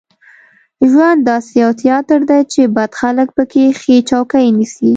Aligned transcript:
ژوند 0.89 1.19
داسې 1.29 1.53
یو 1.63 1.71
تیاتر 1.81 2.19
دی 2.29 2.41
چې 2.53 2.61
بد 2.75 2.91
خلک 2.99 3.27
په 3.37 3.43
کې 3.51 3.63
ښې 3.81 3.95
چوکۍ 4.09 4.47
نیسي. 4.57 4.89